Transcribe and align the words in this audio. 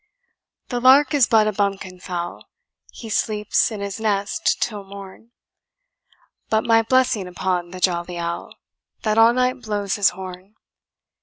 "The 0.69 0.79
lark 0.79 1.13
is 1.13 1.27
but 1.27 1.47
a 1.47 1.51
bumpkin 1.53 1.99
fowl, 1.99 2.49
He 2.91 3.07
sleeps 3.07 3.69
in 3.71 3.81
his 3.81 3.99
nest 3.99 4.57
till 4.59 4.83
morn; 4.83 5.29
But 6.49 6.63
my 6.63 6.81
blessing 6.81 7.27
upon 7.27 7.69
the 7.69 7.79
jolly 7.79 8.17
owl, 8.17 8.55
That 9.03 9.19
all 9.19 9.31
night 9.31 9.61
blows 9.61 9.97
his 9.97 10.09
horn. 10.09 10.55